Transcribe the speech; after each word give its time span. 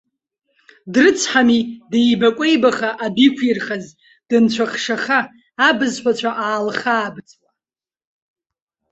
Дрыцҳами, 0.93 1.59
деибакәеибаха 1.91 2.89
адәы 3.05 3.23
иқәирхаз, 3.27 3.85
дынцәахшаха, 4.27 5.19
абзҳәацәа 5.67 6.31
аалхаабыцуа. 6.47 7.49